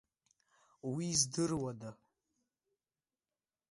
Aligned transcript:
Уи 0.93 1.07
здыруада. 1.19 1.91